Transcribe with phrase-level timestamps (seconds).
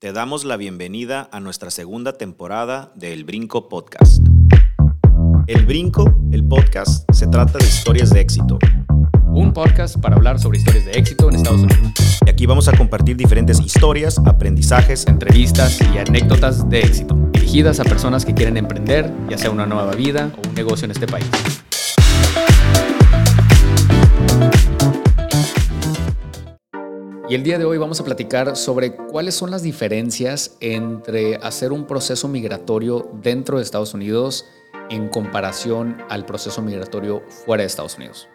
[0.00, 4.22] Te damos la bienvenida a nuestra segunda temporada de El Brinco Podcast.
[5.48, 8.60] El Brinco, el podcast, se trata de historias de éxito.
[9.26, 12.20] Un podcast para hablar sobre historias de éxito en Estados Unidos.
[12.24, 17.84] Y aquí vamos a compartir diferentes historias, aprendizajes, Entrevistas y anécdotas de éxito, dirigidas a
[17.84, 21.26] personas que quieren emprender, ya sea una nueva vida o un negocio en este país.
[27.30, 31.72] Y el día de hoy vamos a platicar sobre cuáles son las diferencias entre hacer
[31.72, 34.46] un proceso migratorio dentro de Estados Unidos
[34.88, 38.30] en comparación al proceso migratorio fuera de Estados Unidos.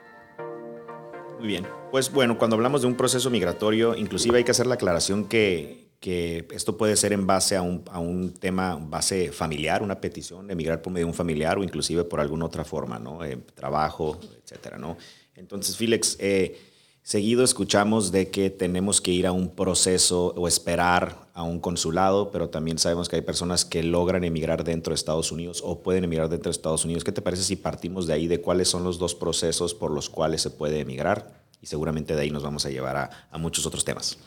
[1.39, 1.65] Muy bien.
[1.89, 5.87] Pues bueno, cuando hablamos de un proceso migratorio, inclusive hay que hacer la aclaración que,
[5.99, 10.45] que esto puede ser en base a un, a un, tema, base familiar, una petición
[10.45, 13.25] de emigrar por medio de un familiar o inclusive por alguna otra forma, ¿no?
[13.25, 14.97] Eh, trabajo, etcétera, ¿no?
[15.35, 16.72] Entonces, Felix, eh,
[17.03, 22.31] seguido escuchamos de que tenemos que ir a un proceso o esperar a un consulado,
[22.31, 26.03] pero también sabemos que hay personas que logran emigrar dentro de Estados Unidos o pueden
[26.03, 27.03] emigrar dentro de Estados Unidos.
[27.03, 30.09] ¿Qué te parece si partimos de ahí, de cuáles son los dos procesos por los
[30.09, 31.43] cuales se puede emigrar?
[31.61, 32.95] Y seguramente de ahí nos vamos a llevar
[33.31, 34.17] a, muchos otros temas.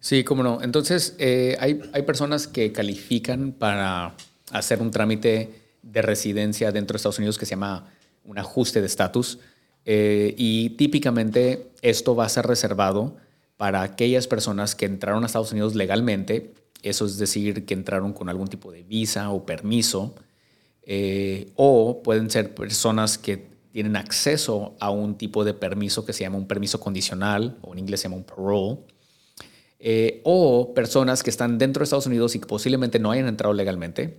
[0.00, 0.62] Sí, cómo no.
[0.62, 4.14] Entonces, eh, hay, hay personas que califican para
[4.50, 7.92] hacer un trámite de residencia dentro de Estados Unidos que se llama
[8.24, 9.38] un ajuste de estatus.
[9.88, 13.16] Eh, y típicamente esto va a ser reservado
[13.56, 18.28] para aquellas personas que entraron a Estados Unidos legalmente, eso es decir, que entraron con
[18.28, 20.16] algún tipo de visa o permiso,
[20.82, 26.24] eh, o pueden ser personas que tienen acceso a un tipo de permiso que se
[26.24, 28.78] llama un permiso condicional, o en inglés se llama un parole,
[29.78, 33.54] eh, o personas que están dentro de Estados Unidos y que posiblemente no hayan entrado
[33.54, 34.18] legalmente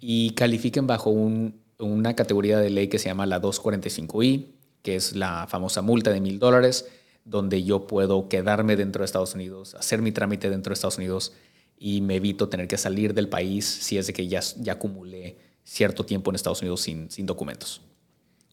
[0.00, 4.46] y califiquen bajo un, una categoría de ley que se llama la 245I,
[4.82, 6.86] que es la famosa multa de mil dólares,
[7.24, 11.32] donde yo puedo quedarme dentro de Estados Unidos, hacer mi trámite dentro de Estados Unidos
[11.78, 15.36] y me evito tener que salir del país si es de que ya, ya acumulé
[15.62, 17.82] cierto tiempo en Estados Unidos sin, sin documentos.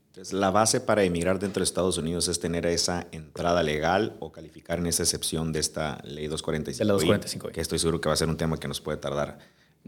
[0.08, 4.32] Entonces, la base para emigrar dentro de Estados Unidos es tener esa entrada legal o
[4.32, 6.78] calificar en esa excepción de esta ley 245.
[6.78, 7.50] De la 245.
[7.50, 9.40] Que estoy seguro que va a ser un tema que nos puede tardar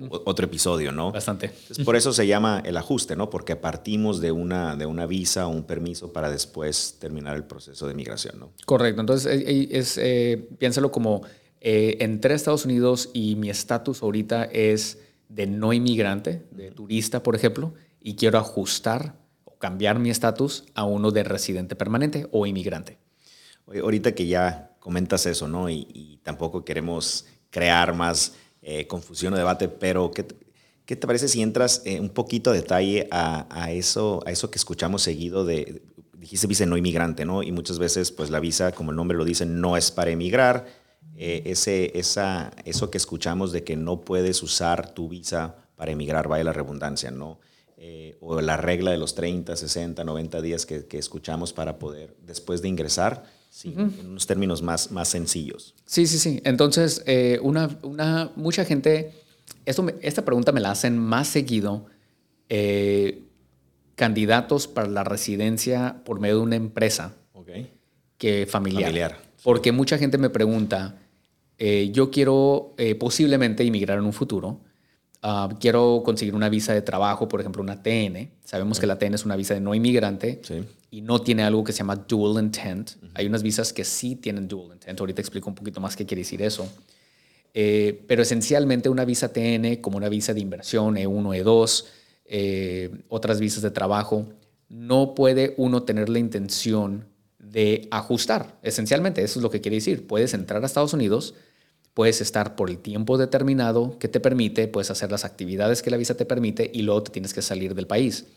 [0.09, 1.11] otro episodio, ¿no?
[1.11, 1.47] Bastante.
[1.47, 3.29] Entonces, por eso se llama el ajuste, ¿no?
[3.29, 7.87] Porque partimos de una, de una visa o un permiso para después terminar el proceso
[7.87, 8.51] de migración, ¿no?
[8.65, 9.01] Correcto.
[9.01, 11.23] Entonces, es, eh, piénsalo como
[11.61, 14.99] eh, entré a Estados Unidos y mi estatus ahorita es
[15.29, 19.15] de no inmigrante, de turista, por ejemplo, y quiero ajustar
[19.45, 22.99] o cambiar mi estatus a uno de residente permanente o inmigrante.
[23.65, 25.69] Oye, ahorita que ya comentas eso, ¿no?
[25.69, 28.33] Y, y tampoco queremos crear más
[28.69, 30.27] eh, confusión o debate, pero ¿qué,
[30.85, 34.57] qué te parece si entras eh, un poquito a detalle a, eso, a eso que
[34.57, 35.83] escuchamos seguido de,
[36.17, 37.43] dijiste visa no inmigrante, ¿no?
[37.43, 40.65] Y muchas veces, pues la visa, como el nombre lo dice, no es para emigrar.
[41.15, 46.27] Eh, ese, esa, eso que escuchamos de que no puedes usar tu visa para emigrar,
[46.27, 47.39] vaya la redundancia, ¿no?
[48.19, 52.61] O la regla de los 30, 60, 90 días que, que escuchamos para poder, después
[52.61, 53.99] de ingresar, sí, uh -huh.
[53.99, 55.75] en unos términos más, más sencillos.
[55.85, 56.41] Sí, sí, sí.
[56.43, 59.13] Entonces, eh, una, una, mucha gente,
[59.65, 61.85] esto me, esta pregunta me la hacen más seguido
[62.49, 63.23] eh,
[63.95, 67.71] candidatos para la residencia por medio de una empresa okay.
[68.17, 68.83] que familiar.
[68.83, 69.21] familiar.
[69.43, 70.99] Porque mucha gente me pregunta,
[71.57, 74.61] eh, yo quiero posiblemente inmigrar en un futuro,
[75.23, 78.29] Uh, quiero conseguir una visa de trabajo, por ejemplo, una TN.
[78.43, 80.63] Sabemos que la TN es una visa de no inmigrante sí.
[80.91, 82.91] y no tiene algo que se llama dual intent.
[82.91, 83.11] Uh -huh.
[83.15, 84.99] Hay unas visas que sí tienen dual intent.
[84.99, 86.69] Ahorita explico un poquito más qué quiere decir eso.
[87.59, 91.85] Eh, pero esencialmente una visa TN, como una visa de inversión, E1, E2,
[92.25, 94.27] eh, otras visas de trabajo,
[94.69, 97.05] no puede uno tener la intención
[97.39, 98.59] de ajustar.
[98.61, 100.05] Esencialmente, eso es lo que quiere decir.
[100.05, 101.33] Puedes entrar a Estados Unidos,
[101.97, 105.97] puedes estar por el tiempo determinado que te permite, puedes hacer las actividades que la
[105.97, 108.27] visa te permite y luego te tienes que salir del país.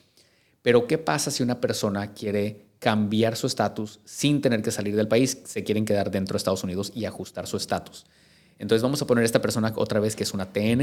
[0.63, 5.09] Pero ¿qué pasa si una persona quiere cambiar su estatus sin tener que salir del
[5.09, 5.43] país?
[5.45, 8.07] Se quieren quedar dentro de Estados Unidos y ajustar su estatus.
[8.59, 10.81] Entonces vamos a poner a esta persona otra vez que es una TN,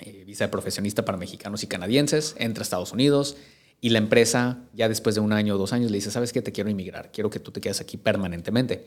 [0.00, 3.36] eh, visa de profesionista para mexicanos y canadienses, entra a Estados Unidos
[3.82, 6.40] y la empresa ya después de un año o dos años le dice, ¿sabes qué?
[6.40, 8.86] Te quiero inmigrar, quiero que tú te quedes aquí permanentemente.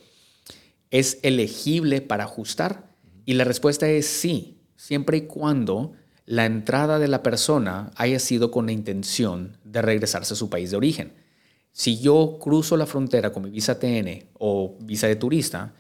[0.90, 2.95] ¿Es elegible para ajustar?
[3.26, 5.94] Y la respuesta es sí, siempre y cuando
[6.26, 10.72] la entrada de la persona haya sido con la intención de regresarse a su país
[10.72, 11.14] de origen.
[11.72, 15.74] Si yo cruzo la frontera con mi visa TN o visa de turista,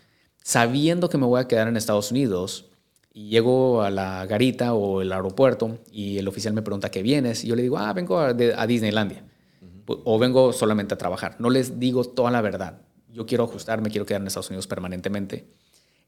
[0.44, 2.70] sabiendo que me voy a quedar en Estados Unidos,
[3.14, 7.46] y llego a la garita o el aeropuerto y el oficial me pregunta qué vienes,
[7.46, 9.24] y yo le digo, ah, vengo a, de, a Disneylandia,
[9.62, 10.02] uh -huh.
[10.04, 11.38] o vengo solamente a trabajar.
[11.40, 12.82] No les digo toda la verdad.
[13.14, 15.48] Yo quiero ajustarme, quiero quedar en Estados Unidos permanentemente.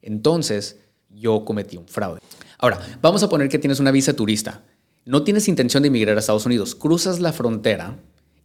[0.02, 2.20] Entonces, yo cometí un fraude.
[2.58, 4.62] Ahora, vamos a poner que tienes una visa turista.
[5.04, 6.74] No tienes intención de emigrar a Estados Unidos.
[6.74, 7.96] Cruzas la frontera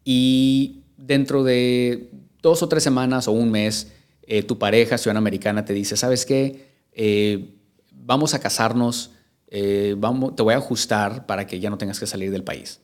[0.05, 2.09] y dentro de
[2.41, 3.91] dos o tres semanas o un mes,
[4.23, 6.67] eh, tu pareja ciudadana americana te dice, ¿sabes qué?
[6.91, 7.55] Eh,
[7.91, 9.11] vamos a casarnos,
[9.47, 9.95] eh,
[10.35, 12.79] te voy a ajustar para que ya no tengas que salir del país.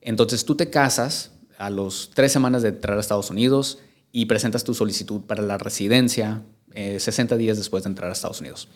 [0.00, 3.78] Entonces tú te casas a los tres semanas de entrar a Estados Unidos
[4.12, 6.42] y presentas tu solicitud para la residencia
[6.72, 8.68] 60 días después de entrar a Estados Unidos.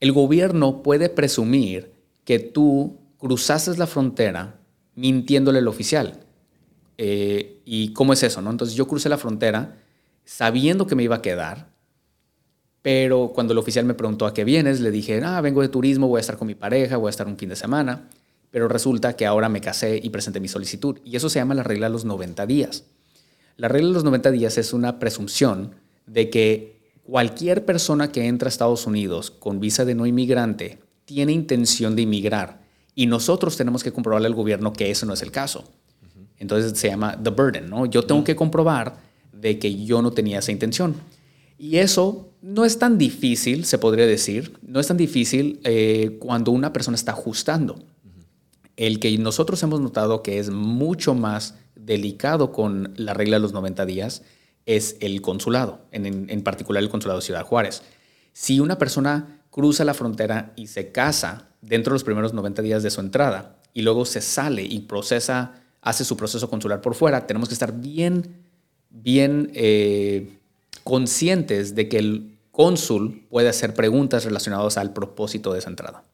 [0.00, 1.92] El gobierno puede presumir
[2.24, 4.58] que tú cruzaste la frontera
[4.94, 6.20] mintiéndole al oficial.
[6.96, 8.40] ¿Y cómo es eso?
[8.42, 8.50] No?
[8.50, 9.76] Entonces yo crucé la frontera
[10.24, 11.68] sabiendo que me iba a quedar,
[12.82, 16.08] pero cuando el oficial me preguntó a qué vienes, le dije, ah, vengo de turismo,
[16.08, 18.08] voy a estar con mi pareja, voy a estar un fin de semana,
[18.50, 20.98] pero resulta que ahora me casé y presenté mi solicitud.
[21.04, 22.84] Y eso se llama la regla de los 90 días.
[23.56, 25.74] La regla de los 90 días es una presunción
[26.06, 26.73] de que
[27.04, 32.02] cualquier persona que entra a Estados Unidos con visa de no inmigrante tiene intención de
[32.02, 32.62] inmigrar
[32.94, 35.64] y nosotros tenemos que comprobarle al gobierno que eso no es el caso.
[36.38, 37.86] Entonces se llama the burden, ¿no?
[37.86, 38.96] Yo tengo que comprobar
[39.32, 40.94] de que yo no tenía esa intención.
[41.58, 46.50] Y eso no es tan difícil, se podría decir, no es tan difícil eh, cuando
[46.50, 47.84] una persona está ajustando.
[48.76, 53.52] El que nosotros hemos notado que es mucho más delicado con la regla de los
[53.52, 54.22] 90 días
[54.66, 57.82] es el consulado, en, en particular el consulado de Ciudad Juárez.
[58.32, 62.82] Si una persona cruza la frontera y se casa dentro de los primeros 90 días
[62.82, 67.26] de su entrada y luego se sale y procesa, hace su proceso consular por fuera,
[67.26, 68.44] tenemos que estar bien
[68.94, 70.38] bien eh,
[70.84, 76.04] conscientes de que el cónsul puede hacer preguntas relacionadas al propósito de esa entrada.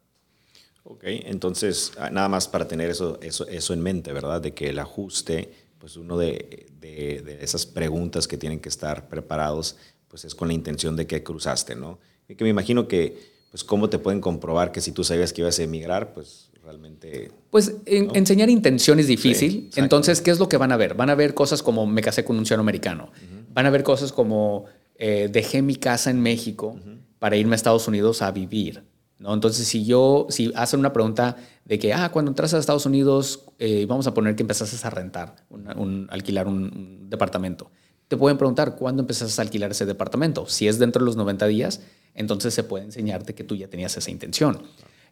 [0.85, 4.41] Ok, entonces, ah, nada más para tener eso, eso, eso en mente, ¿verdad?
[4.41, 9.77] De que el ajuste, pues uno de, de, esas preguntas que tienen que estar preparados,
[10.09, 11.99] pues es con la intención de que cruzaste, ¿no?
[12.29, 13.19] Y que me imagino que,
[13.51, 17.33] pues, ¿cómo te pueden comprobar que si tú sabías que ibas a emigrar, pues realmente...
[17.51, 19.71] Pues enseñar intención es difícil.
[19.75, 20.95] Entonces, ¿qué es lo que van a ver?
[20.95, 23.11] Van a ver cosas como me casé con un ciudadano americano.
[23.53, 24.67] Van a ver cosas como
[24.97, 26.79] eh, dejé mi casa en México
[27.19, 28.85] para irme a Estados Unidos a vivir.
[29.21, 29.33] ¿No?
[29.33, 33.45] Entonces, si yo, si hacen una pregunta de que, ah, cuando entras a Estados Unidos,
[33.59, 37.71] eh, vamos a poner que empezaste a rentar, un, alquilar un, departamento.
[38.09, 40.47] Te pueden preguntar, ¿cuándo empezaste a alquilar ese departamento?
[40.47, 41.83] Si es dentro de los 90 días,
[42.15, 44.63] entonces se puede enseñarte que tú ya tenías esa intención.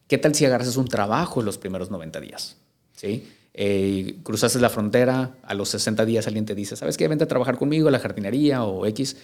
[0.08, 2.56] ¿Qué tal si agarras un trabajo en los primeros 90 días?
[2.96, 3.28] ¿Sí?
[3.55, 7.06] Eh, cruzaste la frontera, a los 60 días alguien te dice, ¿sabes qué?
[7.08, 9.16] Vente a trabajar conmigo la jardinería o X.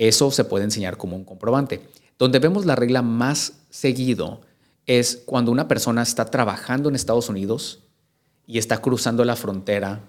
[0.00, 1.82] Eso se puede enseñar como un comprobante.
[2.18, 4.40] Donde vemos la regla más seguido
[4.86, 7.80] es cuando una persona está trabajando en Estados Unidos
[8.46, 10.00] y está cruzando la frontera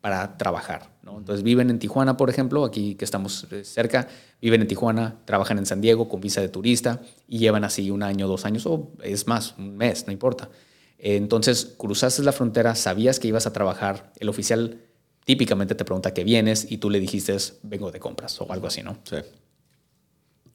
[0.00, 0.92] para trabajar.
[1.02, 4.06] Entonces viven en Tijuana, por ejemplo, aquí que estamos eh, cerca,
[4.40, 8.04] viven en Tijuana, trabajan en San Diego con visa de turista y llevan así un
[8.04, 10.48] año, dos años o es más, un mes, no importa.
[10.96, 14.78] Entonces cruzaste la frontera, sabías que ibas a trabajar, el oficial
[15.24, 18.82] típicamente te pregunta qué vienes y tú le dijiste vengo de compras o algo así,
[18.82, 18.98] ¿no?
[19.04, 19.16] Sí.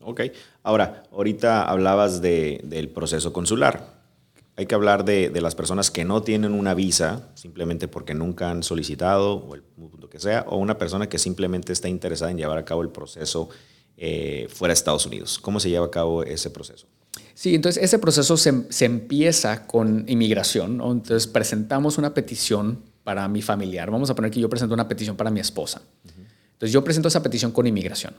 [0.01, 0.21] Ok.
[0.63, 3.95] Ahora, ahorita hablabas de, del proceso consular
[4.57, 8.63] hay que hablar de, las personas que no tienen una visa simplemente porque nunca han
[8.63, 12.57] solicitado o el punto que sea, o una persona que simplemente está interesada en llevar
[12.57, 13.49] a cabo el proceso
[13.97, 15.39] eh, fuera de Estados Unidos.
[15.39, 16.87] ¿Cómo se lleva a cabo ese proceso?
[17.33, 20.81] Sí, entonces ese proceso se, empieza con inmigración.
[20.81, 23.91] Entonces presentamos una petición para mi familiar.
[23.91, 25.81] Vamos a poner que yo presento una petición para mi esposa.
[26.53, 28.15] Entonces yo presento esa petición con inmigración.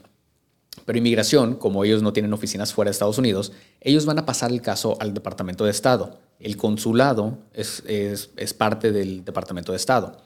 [0.85, 3.51] Pero inmigración, como ellos no tienen oficinas fuera de Estados Unidos,
[3.81, 6.17] ellos van a pasar el caso al Departamento de Estado.
[6.39, 10.21] El consulado es, es, parte del Departamento de Estado.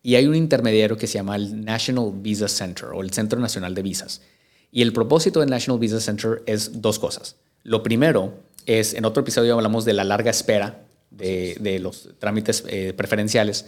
[0.00, 3.74] Y hay un intermediario que se llama el National Visa Center o el Centro Nacional
[3.74, 4.22] de Visas.
[4.70, 7.34] Y el propósito del National Visa Center es dos cosas.
[7.64, 8.34] Lo primero
[8.66, 13.66] es, en otro episodio hablamos de la larga espera de, de los trámites eh, preferenciales.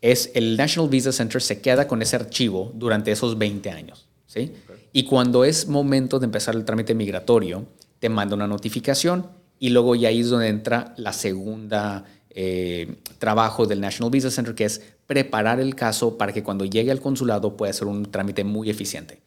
[0.00, 4.06] Es el National Visa Center se queda con ese archivo durante esos 20 años.
[4.26, 4.52] ¿sí?
[4.92, 7.66] Y cuando es momento de empezar el trámite migratorio,
[7.98, 9.26] te manda una notificación
[9.58, 14.54] y luego ya ahí es donde entra la segunda eh, trabajo del National Visa Center,
[14.54, 18.44] que es preparar el caso para que cuando llegue al consulado pueda ser un trámite
[18.44, 19.20] muy eficiente.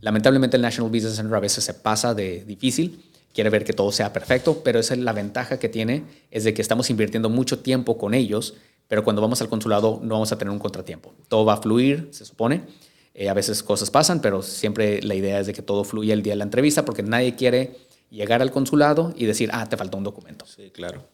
[0.00, 3.04] Lamentablemente el National Visa Center a veces se pasa de difícil,
[3.34, 6.54] quiere ver que todo sea perfecto, pero esa es la ventaja que tiene, es de
[6.54, 8.54] que estamos invirtiendo mucho tiempo con ellos,
[8.88, 11.14] pero cuando vamos al consulado no vamos a tener un contratiempo.
[11.28, 12.62] Todo va a fluir, se supone.
[13.14, 16.22] Eh, a veces cosas pasan, pero siempre la idea es de que todo fluya el
[16.22, 17.78] día de la entrevista porque nadie quiere
[18.10, 20.46] llegar al consulado y decir, ah, te faltó un documento.
[20.46, 21.04] Sí, claro.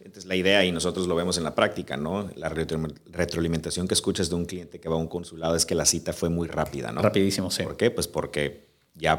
[0.00, 2.28] Entonces, la idea, y nosotros lo vemos en la práctica, ¿no?
[2.36, 5.86] La retroalimentación que escuchas de un cliente que va a un consulado es que la
[5.86, 7.00] cita fue muy rápida, ¿no?
[7.00, 7.62] Rapidísimo, sí.
[7.62, 7.90] ¿Por qué?
[7.90, 9.18] Pues porque ya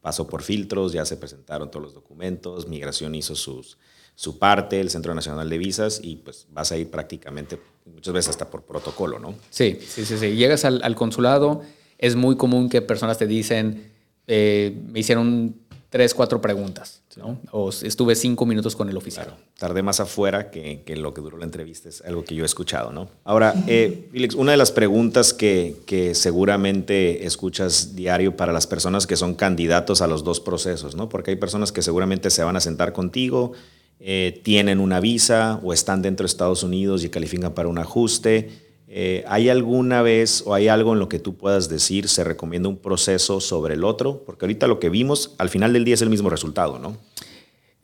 [0.00, 3.76] pasó por filtros, ya se presentaron todos los documentos, migración hizo sus,
[4.20, 8.28] su parte, el Centro Nacional de Visas, y pues vas a ir prácticamente muchas veces
[8.28, 9.34] hasta por protocolo, ¿no?
[9.48, 10.36] Sí, sí, sí, sí.
[10.36, 11.62] Llegas al, al consulado,
[11.96, 13.90] es muy común que personas te dicen,
[14.26, 15.54] eh, me hicieron
[15.88, 17.40] tres, cuatro preguntas, ¿no?
[17.50, 19.24] O estuve cinco minutos con el oficial.
[19.24, 22.42] Claro, tardé más afuera que, que, lo que duró la entrevista, es algo que yo
[22.42, 23.08] he escuchado, ¿no?
[23.24, 29.06] Ahora, eh, Felix, una de las preguntas que, que, seguramente escuchas diario para las personas
[29.06, 31.08] que son candidatos a los dos procesos, ¿no?
[31.08, 33.52] Porque hay personas que seguramente se van a sentar contigo,
[34.00, 38.70] eh, tienen una visa o están dentro de Estados Unidos y califican para un ajuste
[38.92, 42.68] eh, ¿Hay alguna vez o hay algo en lo que tú puedas decir, se recomienda
[42.68, 44.24] un proceso sobre el otro?
[44.26, 46.96] Porque ahorita lo que vimos, al final del día es el mismo resultado, ¿no?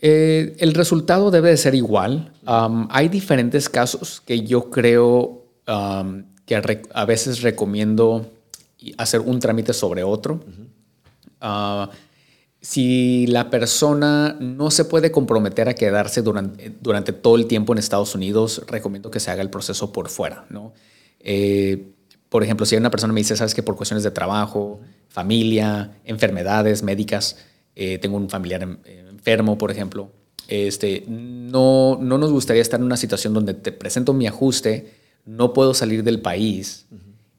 [0.00, 2.32] Eh, el resultado debe de ser igual.
[2.44, 5.44] hay diferentes casos que yo creo
[6.44, 8.26] que a, veces recomiendo
[8.98, 10.40] hacer un trámite sobre otro.
[12.68, 17.78] Si la persona no se puede comprometer a quedarse durante, durante todo el tiempo en
[17.78, 20.72] Estados Unidos, recomiendo que se haga el proceso por fuera, ¿no?
[21.20, 21.92] Eh,
[22.28, 26.82] por ejemplo, si una persona me dice, sabes que por cuestiones de trabajo, familia, enfermedades
[26.82, 27.36] médicas,
[27.76, 30.10] eh, tengo un familiar enfermo, por ejemplo,
[30.48, 34.92] este, no, no nos gustaría estar en una situación donde te presento mi ajuste,
[35.24, 36.86] no puedo salir del país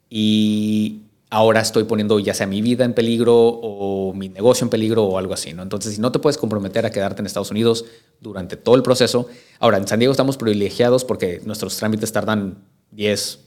[0.09, 5.03] y ahora estoy poniendo ya sea mi vida en peligro o mi negocio en peligro
[5.03, 5.63] o algo así, ¿no?
[5.63, 7.85] Entonces, si no te puedes comprometer a quedarte en Estados Unidos
[8.21, 9.27] durante todo el proceso,
[9.59, 13.39] ahora en San Diego estamos privilegiados porque nuestros trámites tardan 10,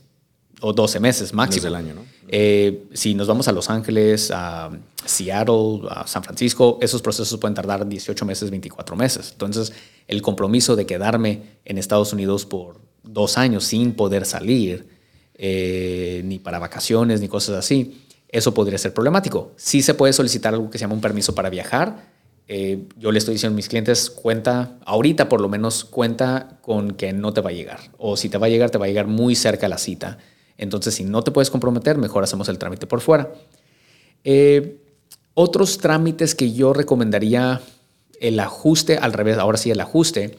[0.60, 1.64] o 12 meses máximo.
[1.64, 2.04] del año, ¿no?
[2.28, 4.70] Eh, si nos vamos a Los Ángeles, a
[5.04, 9.30] Seattle, a San Francisco, esos procesos pueden tardar 18 meses, 24 meses.
[9.32, 9.72] Entonces,
[10.06, 15.00] el compromiso de quedarme en Estados Unidos por dos años sin poder salir,
[15.42, 19.52] eh, ni para vacaciones, ni cosas así, eso podría ser problemático.
[19.56, 22.20] Sí se puede solicitar algo que se llama un permiso para viajar.
[22.47, 26.92] Eh, yo le estoy diciendo a mis clientes, cuenta, ahorita por lo menos cuenta con
[26.92, 27.80] que no te va a llegar.
[27.99, 30.18] O si te va a llegar, te va a llegar muy cerca a la cita
[30.61, 33.32] entonces, si no te puedes comprometer, mejor hacemos el trámite por fuera.
[34.25, 34.76] Eh,
[35.32, 37.62] otros trámites que yo recomendaría,
[38.20, 40.38] el ajuste, al revés, ahora sí el ajuste.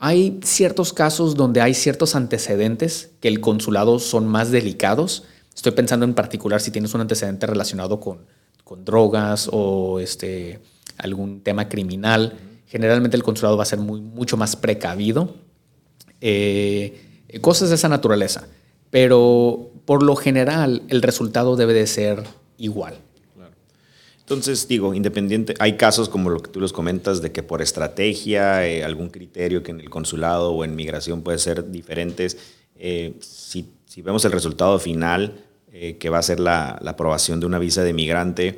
[0.00, 5.22] Hay ciertos casos donde hay ciertos antecedentes que el consulado son más delicados.
[5.54, 8.26] Estoy pensando en particular si tienes un antecedente relacionado con,
[8.64, 10.58] con drogas o este,
[10.98, 12.36] algún tema criminal.
[12.66, 15.36] Generalmente el consulado va a ser muy, mucho más precavido.
[16.20, 18.48] Eh, cosas de esa naturaleza
[18.90, 22.24] pero por lo general el resultado debe de ser
[22.58, 22.98] igual.
[24.30, 28.64] Entonces, digo, independiente, hay casos como lo que tú los comentas de que por estrategia,
[28.64, 32.36] eh, algún criterio que en el consulado o en migración puede ser diferentes.
[32.76, 37.46] Eh, si, vemos el resultado final, eh, que va a ser la, la aprobación de
[37.46, 38.56] una visa de migrante,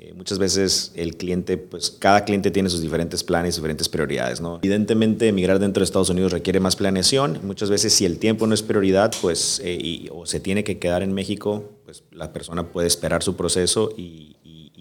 [0.00, 4.58] eh, muchas veces el cliente, pues cada cliente tiene sus diferentes planes, diferentes prioridades, ¿no?
[4.62, 7.40] Evidentemente, emigrar dentro de Estados Unidos requiere más planeación.
[7.42, 11.02] Muchas veces, si el tiempo no es prioridad, pues, eh, o se tiene que quedar
[11.02, 14.36] en México, pues la persona puede esperar su proceso y,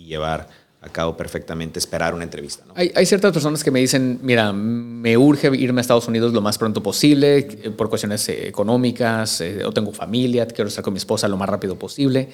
[0.07, 0.47] llevar
[0.81, 2.63] a cabo perfectamente, esperar una entrevista.
[2.65, 2.73] ¿no?
[2.75, 6.41] Hay, hay, ciertas personas que me dicen, mira, me urge irme a Estados Unidos lo
[6.41, 11.27] más pronto posible eh, por cuestiones económicas, o tengo familia, quiero estar con mi esposa
[11.27, 12.29] lo más rápido posible.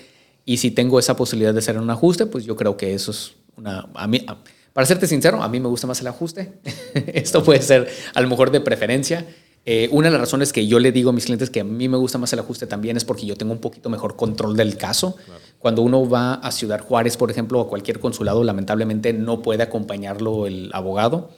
[0.46, 3.34] Y si tengo esa posibilidad de hacer un ajuste, pues yo creo que eso es
[3.56, 3.88] una...
[3.94, 4.26] A mí,
[4.74, 6.54] para serte sincero, a mí me gusta más el ajuste.
[6.94, 9.26] Esto puede ser a lo mejor de preferencia.
[9.66, 11.88] Eh, una de las razones que yo le digo a mis clientes que a mí
[11.88, 14.78] me gusta más el ajuste también es porque yo tengo un poquito mejor control del
[14.78, 15.16] caso.
[15.60, 19.64] Cuando uno va a Ciudad Juárez, por ejemplo, o a cualquier consulado, lamentablemente no puede
[19.64, 21.30] acompañarlo el abogado.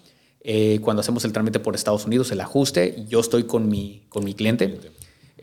[0.41, 4.23] Eh, cuando hacemos el trámite por Estados Unidos, el ajuste, yo estoy con mi, con
[4.23, 4.79] mi cliente.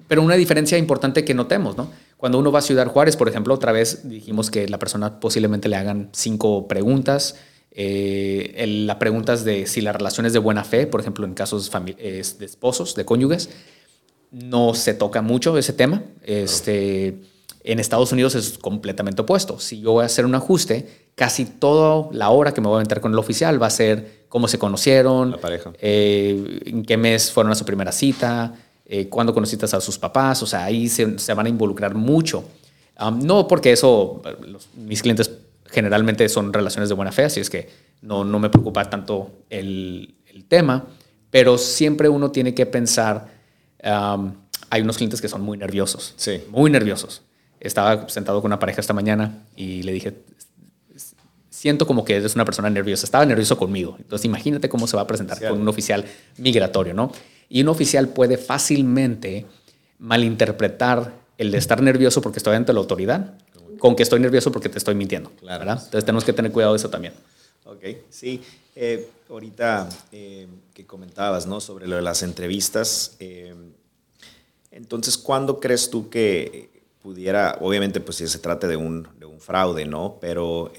[0.09, 1.89] Pero una diferencia importante que notemos, ¿no?
[2.17, 5.69] Cuando uno va a Ciudad Juárez, por ejemplo, otra vez dijimos que la persona posiblemente
[5.69, 7.37] le hagan cinco preguntas.
[7.75, 11.35] Eh, la pregunta es de si la relación es de buena fe, por ejemplo, en
[11.35, 13.49] casos de esposos, de cónyuges,
[14.31, 16.03] no se toca mucho ese tema.
[16.23, 17.21] Este,
[17.65, 19.59] en Estados Unidos es completamente opuesto.
[19.59, 22.79] Si yo voy a hacer un ajuste, casi toda la hora que me voy a
[22.79, 25.73] aventar con el oficial va a ser cómo se conocieron, la pareja.
[25.81, 30.43] Eh, en qué mes fueron a su primera cita, eh, cuando conociste a sus papás,
[30.43, 32.45] o sea, ahí se, van a involucrar mucho.
[33.23, 34.23] no porque eso,
[34.75, 35.31] mis clientes
[35.73, 37.69] generalmente son relaciones de buena fe, así es que
[38.03, 40.87] no, no me preocupa tanto el, el tema,
[41.31, 43.29] pero siempre uno tiene que pensar,
[43.83, 46.43] hay unos clientes que son muy nerviosos, sí.
[46.51, 47.23] muy nerviosos.
[47.59, 50.15] Estaba sentado con una pareja esta mañana y le dije,
[51.49, 53.07] siento como que eres una persona nerviosa.
[53.07, 53.95] Estaba nervioso conmigo.
[53.99, 56.05] Entonces imagínate cómo se va a presentar con un oficial
[56.39, 57.13] migratorio, ¿no?
[57.49, 59.47] Y un oficial puede fácilmente
[59.99, 63.35] malinterpretar el de estar nervioso porque estoy ante la autoridad
[63.83, 65.33] con que estoy nervioso porque te estoy mintiendo.
[65.41, 65.65] Claro.
[65.65, 67.15] Entonces tenemos que tener cuidado de eso también.
[67.65, 68.41] Ok, sí.
[68.77, 71.61] Eh, ahorita eh, que comentabas, ¿no?
[71.61, 73.17] Sobre lo de las entrevistas.
[73.19, 73.53] Eh,
[74.71, 76.71] entonces, ¿cuándo crees tú que
[77.03, 80.17] pudiera, obviamente, pues si se trata de un, de un fraude, ¿no?
[80.21, 80.71] Pero,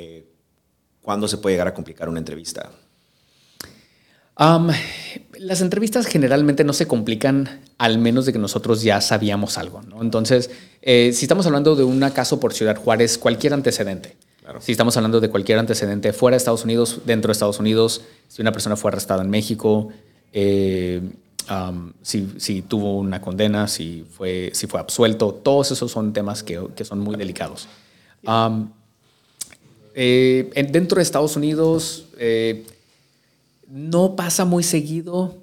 [1.02, 2.72] ¿cuándo se puede llegar a complicar una entrevista?
[5.44, 9.82] Las entrevistas generalmente no se complican al menos de que nosotros ya sabíamos algo.
[9.82, 10.02] ¿no?
[10.02, 10.50] Entonces,
[10.82, 14.16] si estamos hablando de un caso por Ciudad Juárez, cualquier antecedente,
[14.60, 18.42] si estamos hablando de cualquier antecedente fuera de Estados Unidos, dentro de Estados Unidos, si
[18.42, 19.90] una persona fue arrestada en México,
[20.34, 21.02] eh,
[22.02, 27.00] si, tuvo una condena, si fue, si fue absuelto, todos esos son temas que, son
[27.00, 27.68] muy delicados.
[29.96, 32.66] Eh, dentro de Estados Unidos eh,
[33.68, 35.38] no pasa muy seguido,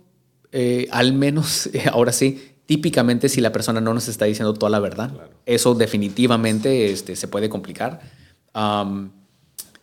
[0.90, 5.12] al menos ahora sí, típicamente si la persona no nos está diciendo toda la verdad,
[5.46, 8.00] eso definitivamente este, se puede complicar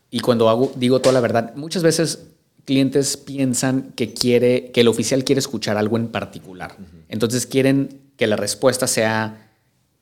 [0.10, 2.28] y cuando hago, digo toda la verdad, muchas veces
[2.66, 6.76] clientes piensan que, quiere, que el oficial quiere escuchar algo en particular.
[7.10, 9.52] Entonces quieren que la respuesta sea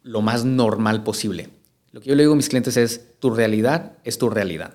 [0.04, 1.50] lo más normal posible.
[1.92, 4.74] Lo que yo le digo a mis clientes es, tu realidad es tu realidad.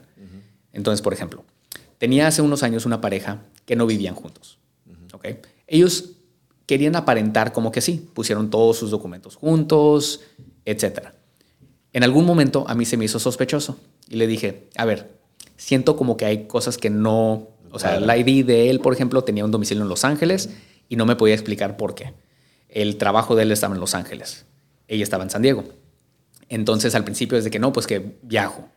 [0.73, 1.45] Entonces, por ejemplo,
[2.01, 4.59] tenía hace unos años una pareja que no vivían juntos.
[5.67, 6.13] Ellos
[6.65, 10.23] querían aparentar como que sí, pusieron todos sus documentos juntos,
[10.65, 11.15] etcétera.
[11.93, 13.79] En algún momento a mí se me hizo sospechoso
[14.09, 15.11] y le dije, a ver,
[15.59, 19.23] siento como que hay cosas que no, o sea, la ID de él, por ejemplo,
[19.23, 20.49] tenía un domicilio en Los Ángeles
[20.89, 22.15] y no me podía explicar por qué.
[22.71, 24.47] El trabajo de él estaba en Los Ángeles,
[24.89, 25.65] ella estaba en San Diego.
[26.49, 28.69] Entonces al principio es de que no, pues que viajo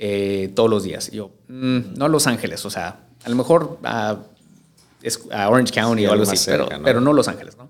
[0.00, 1.10] eh, todos los días.
[1.10, 4.18] yo, mm, no a Los Ángeles, o sea, a lo mejor a,
[5.48, 7.56] Orange County o algo así, pero, pero no Los Ángeles.
[7.56, 7.68] ¿no?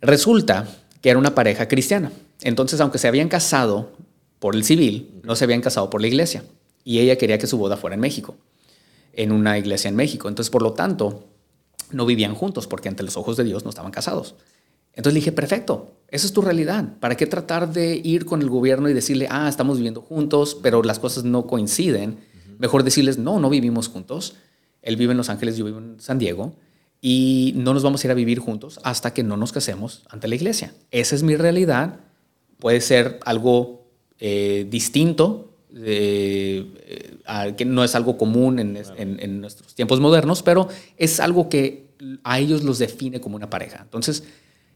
[0.00, 0.68] Resulta
[1.00, 2.12] que era una pareja cristiana.
[2.42, 3.92] Entonces, aunque se habían casado
[4.40, 6.44] por el civil, no se habían casado por la iglesia.
[6.84, 8.34] Y ella quería que su boda fuera en México,
[9.12, 10.28] en una iglesia en México.
[10.28, 11.28] Entonces, por lo tanto,
[11.92, 14.34] no vivían juntos porque ante los ojos de Dios no estaban casados.
[14.94, 16.98] Entonces le dije, perfecto, esa es tu realidad.
[17.00, 20.82] ¿Para qué tratar de ir con el gobierno y decirle, ah, estamos viviendo juntos, pero
[20.82, 22.18] las cosas no coinciden?
[22.58, 24.34] Mejor decirles, no, no vivimos juntos.
[24.82, 26.54] Él vive en Los Ángeles, yo vivo en San Diego
[27.04, 30.28] y no nos vamos a ir a vivir juntos hasta que no nos casemos ante
[30.28, 30.72] la iglesia.
[30.92, 32.00] Esa es mi realidad.
[32.58, 33.88] Puede ser algo
[34.20, 36.64] eh, distinto, eh,
[37.56, 41.88] que no es algo común en, nuestros tiempos modernos, pero es algo que
[42.22, 43.80] a ellos los define como una pareja.
[43.82, 44.22] Entonces,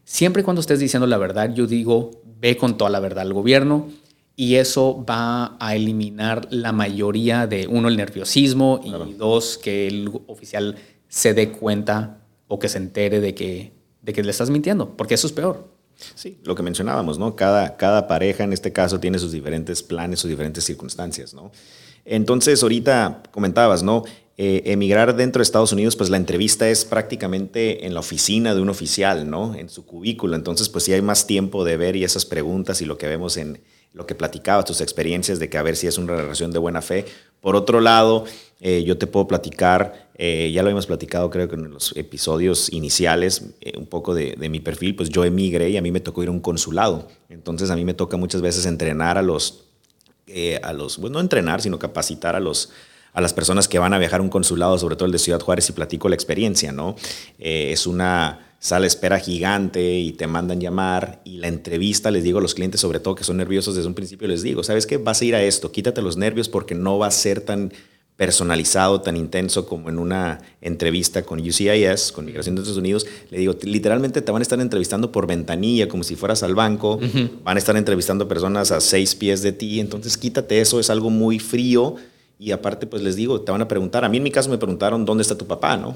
[0.07, 3.89] siempre cuando estés diciendo la verdad, yo digo, ve con toda la verdad al gobierno
[4.37, 10.09] y eso va a eliminar la mayoría de, uno, el nerviosismo y dos, que el
[10.27, 10.77] oficial
[11.09, 15.15] se dé cuenta o que se entere de que, de que le estás mintiendo, porque
[15.15, 15.67] eso es peor.
[16.15, 17.35] Sí, lo que mencionábamos, ¿no?
[17.35, 21.51] Cada, cada pareja en este caso tiene sus diferentes planes, sus diferentes circunstancias, ¿no?
[22.07, 24.03] Entonces, ahorita comentabas, ¿no?
[24.39, 28.61] Eh, emigrar dentro de Estados Unidos, pues la entrevista es prácticamente en la oficina de
[28.61, 29.55] un oficial, ¿no?
[29.55, 30.35] En su cubículo.
[30.35, 33.35] Entonces, pues sí hay más tiempo de ver y esas preguntas y lo que vemos
[33.35, 33.59] en
[33.93, 36.83] lo que platicabas, tus experiencias de que a ver si es una relación de buena
[36.83, 37.05] fe.
[37.41, 38.25] Por otro lado,
[38.61, 42.71] eh, yo te puedo platicar, eh, ya lo hemos platicado creo que en los episodios
[42.71, 46.21] iniciales, un poco de, de, mi perfil, pues yo emigré y a mí me tocó
[46.21, 47.07] ir a un consulado.
[47.29, 49.66] Entonces a mí me toca muchas veces entrenar a los,
[50.61, 52.69] a los pues no entrenar, sino capacitar a los
[53.17, 55.39] a las personas que van a viajar a un consulado, sobre todo el de Ciudad
[55.39, 56.95] Juárez, y platico la experiencia, ¿no?
[57.39, 62.37] Eh, es una sala espera gigante y te mandan llamar y la entrevista, les digo
[62.37, 64.97] a los clientes, sobre todo que son nerviosos desde un principio, les digo, ¿sabes qué?
[64.97, 67.73] Vas a ir a esto, quítate los nervios porque no va a ser tan
[68.17, 73.37] personalizado, tan intenso como en una entrevista con UCIS, con Migración de Estados Unidos, le
[73.37, 76.99] digo, literalmente te van a estar entrevistando por ventanilla, como si fueras al banco,
[77.43, 81.11] van a estar entrevistando personas a seis pies de ti, entonces quítate eso, es algo
[81.11, 81.95] muy frío,
[82.39, 84.57] y aparte, pues les digo, te van a preguntar, a mí en mi caso me
[84.57, 85.95] preguntaron dónde está tu papá, ¿no?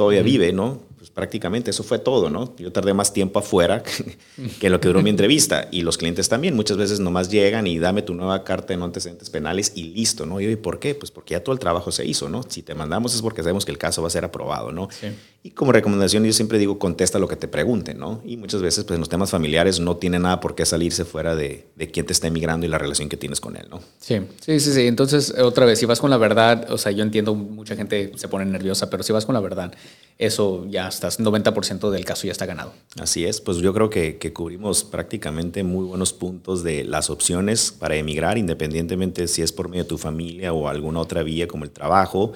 [0.00, 0.80] Todavía vive, ¿no?
[0.96, 2.56] Pues prácticamente eso fue todo, ¿no?
[2.56, 3.82] Yo tardé más tiempo afuera
[4.58, 5.68] que, lo que duró mi entrevista.
[5.70, 8.86] Y los clientes también, muchas veces nomás llegan y dame tu nueva carta de no
[8.86, 10.40] antecedentes penales y listo, ¿no?
[10.40, 10.94] Y ¿por qué?
[10.94, 12.42] Pues porque ya todo el trabajo se hizo, ¿no?
[12.48, 14.88] Si te mandamos es porque sabemos que el caso va a ser aprobado, ¿no?
[14.90, 15.08] Sí.
[15.42, 18.20] Y como recomendación yo siempre digo, contesta lo que te pregunten, ¿no?
[18.26, 21.34] Y muchas veces, pues en los temas familiares no tiene nada por qué salirse fuera
[21.34, 23.80] de, de quién te está emigrando y la relación que tienes con él, ¿no?
[24.00, 24.86] Sí, sí, sí, sí.
[24.86, 28.28] Entonces, otra vez, si vas con la verdad, o sea, yo entiendo, mucha gente se
[28.28, 29.72] pone nerviosa, pero si vas con la verdad,
[30.18, 32.74] eso ya estás, 90% del caso ya está ganado.
[33.00, 37.72] Así es, pues yo creo que, que cubrimos prácticamente muy buenos puntos de las opciones
[37.72, 41.64] para emigrar, independientemente si es por medio de tu familia o alguna otra vía como
[41.64, 42.32] el trabajo,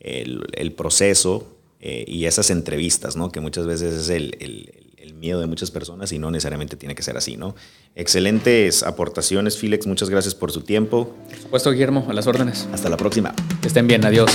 [0.00, 1.46] el, el proceso,
[1.80, 3.30] eh, y esas entrevistas, ¿no?
[3.30, 7.02] que muchas veces es el, el, miedo de muchas personas y no necesariamente tiene que
[7.02, 7.56] ser así, ¿no?
[7.96, 9.84] Excelentes aportaciones, Felix.
[9.84, 11.16] Muchas gracias por su tiempo.
[11.28, 12.68] Por supuesto, Guillermo, a las órdenes.
[12.72, 13.34] Hasta la próxima.
[13.60, 14.04] Que estén bien.
[14.04, 14.30] Adiós.